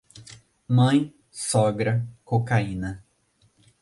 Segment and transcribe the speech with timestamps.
[0.67, 3.03] Mãe, sogra, cocaína.